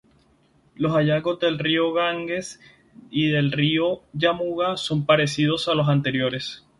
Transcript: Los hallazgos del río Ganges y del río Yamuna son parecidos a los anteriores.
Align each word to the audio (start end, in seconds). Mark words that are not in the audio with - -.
Los 0.77 0.93
hallazgos 0.93 1.39
del 1.39 1.59
río 1.59 1.93
Ganges 1.93 2.59
y 3.11 3.27
del 3.29 3.51
río 3.51 4.01
Yamuna 4.13 4.75
son 4.75 5.05
parecidos 5.05 5.67
a 5.67 5.75
los 5.75 5.89
anteriores. 5.89 6.65